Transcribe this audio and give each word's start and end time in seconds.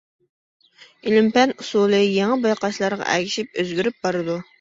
ئىلىم-پەن 1.09 1.53
ئۇسۇلى 1.55 1.99
يېڭى 2.03 2.37
بايقاشلارغا 2.47 3.07
ئەگىشىپ 3.13 3.61
ئۆزگىرىپ 3.65 4.01
بارىدۇ. 4.07 4.39